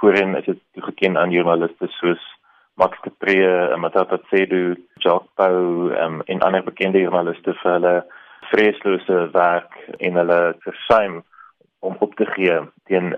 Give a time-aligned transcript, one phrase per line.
[0.00, 2.24] Voorheen is dit toegeken aan joernaliste soos
[2.74, 7.94] Max de Pre, Matata Tsedu, Jacques Pau um, en ander bekende joernaliste vir hulle
[8.50, 11.22] vreeslose werk en hulle versuim
[11.80, 12.58] om op te gee
[12.90, 13.14] teen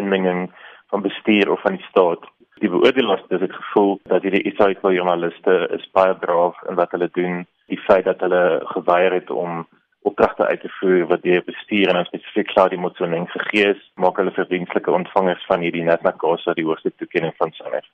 [0.00, 0.48] inmenging
[0.90, 2.26] van bestuur of van die staat.
[2.58, 7.08] Die beoordelaars het dit gevoel dat hierdie ISAID joernaliste is baie braaf in wat hulle
[7.12, 7.44] doen.
[7.70, 9.66] Die feit dat hulle geweier het om
[10.08, 14.20] opdragte uit te voer wat deur bestuur en spesifiek klaar die motsoneng gegee is, maak
[14.20, 17.88] hulle verdienstelike ontvangers van hierdie Netnakasa die hoogste toekenning van SANEF.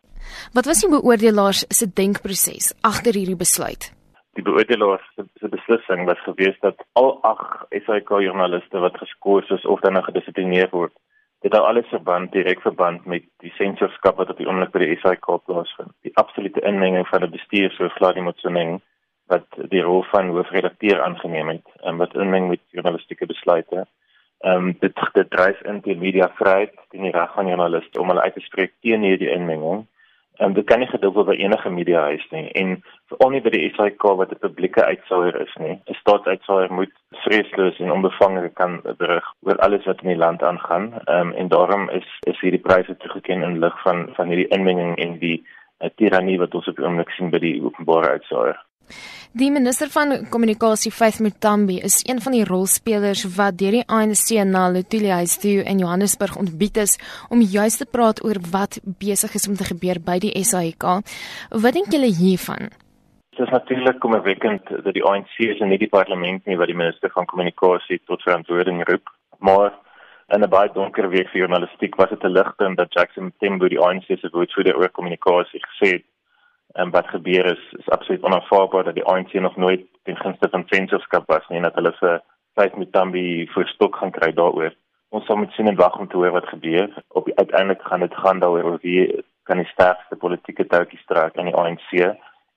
[0.59, 3.91] Wat was die beoordelaars se denkproses agter hierdie besluit?
[4.37, 9.81] Die beoordelaars se beslissing was gewees dat al ag SAK joernaliste wat geskoors is of
[9.81, 10.95] dan gedissiplineer word,
[11.43, 15.01] dit al alles verband direk verband met die sensorskap wat op die oomblik by die
[15.03, 15.93] SAK plaasvind.
[16.07, 18.81] Die absolute inmenging van 'n bestuur so vlak die motsoneng
[19.33, 23.87] wat die rol van hoofredakteur aangeneem het en wat inmeng met journalistieke besluite.
[24.43, 28.09] Ehm um, dit dit dryf in die media vryheid teen die reg van joernaliste om
[28.11, 29.85] hulle uit te spreek teen hierdie inmenging.
[30.41, 32.73] En um, dit kan nie geduld word by enige media huis nie en
[33.13, 35.77] veral nie by die SAK wat 'n publieke uitsouer is nie.
[35.77, 40.91] 'n Staatsuitsouer moet vreesloos en onbevange kan berig oor alles wat in die land aangaan.
[41.05, 44.99] Ehm um, en daarom is is hierdie pryse toegekend in lig van van hierdie inmenging
[44.99, 48.59] en die uh, tirannie wat ons op die oomblik sien by die openbare uitsouer.
[49.33, 54.29] Die minister van kommunikasie Faith Mutambi is een van die rolspelers wat deur die ANC
[54.45, 56.99] na Lotuli House toe in Johannesburg ontbied is
[57.33, 60.85] om juis te praat oor wat besig is om te gebeur by die SAIK.
[61.65, 62.69] Wat dink julle hiervan?
[63.33, 67.09] Dit is natuurlik kommerwekkend dat die ANC is in die parlement nie wat die minister
[67.17, 69.09] van kommunikasie tot verantwoording roep,
[69.41, 69.73] maar
[70.29, 73.81] in 'n baie donker week vir journalistiek was dit 'n ligpunt dat Jackson Tembo die
[73.81, 76.05] ANC se woordvoerder oor kommunikasie gesê het
[76.75, 80.65] en wat gebeur is is absoluut onaanvaarbaar dat die ANC nog nooit ten gunste van
[80.67, 82.21] sensorskap was nie en dat hulle vir
[82.55, 84.75] Faith Mutambi vir stok gaan kry daaroor.
[85.09, 86.89] Ons sal moet sien en wag om te hoor wat gebeur.
[87.09, 91.57] Op uiteindelik gaan dit gaan daaroor wie kan die sterkste politieke touwtjies trek in die
[91.57, 91.91] ANC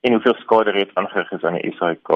[0.06, 2.12] en hoeveel skade reeds aangerig is aan die SAK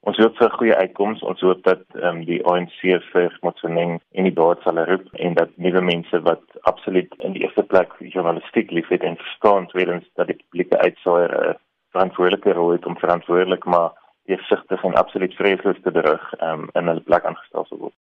[0.00, 1.22] ons hoop vir 'n goeie uitkoms.
[1.22, 2.80] Ons hoop dat ehm um, die ANC
[3.12, 7.42] vir Motsoeneng en die board sal roep en dat nuwe mense wat absoluut in die
[7.42, 11.56] eerste plek journalistiek liefhet en verstaan tweedens dat die publieke uitsaier 'n
[11.92, 13.90] verantwoordelike rol het om verantwoordelik maar
[14.24, 17.94] eersigtig en absoluut vreesloos te berig ehm um, in hulle plek aangestel te word.